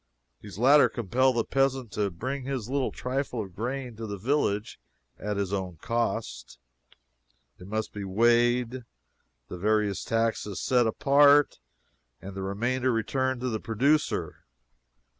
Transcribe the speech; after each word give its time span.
These 0.39 0.57
latter 0.57 0.89
compel 0.89 1.31
the 1.31 1.43
peasant 1.45 1.91
to 1.91 2.09
bring 2.09 2.43
his 2.43 2.67
little 2.67 2.91
trifle 2.91 3.43
of 3.43 3.55
grain 3.55 3.95
to 3.97 4.07
the 4.07 4.17
village, 4.17 4.79
at 5.19 5.37
his 5.37 5.53
own 5.53 5.77
cost. 5.79 6.57
It 7.59 7.67
must 7.67 7.93
be 7.93 8.03
weighed, 8.03 8.83
the 9.47 9.59
various 9.59 10.03
taxes 10.03 10.59
set 10.59 10.87
apart, 10.87 11.59
and 12.19 12.33
the 12.33 12.41
remainder 12.41 12.91
returned 12.91 13.41
to 13.41 13.49
the 13.49 13.59
producer. 13.59 14.43